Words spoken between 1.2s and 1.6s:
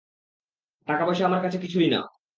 আমার কাছে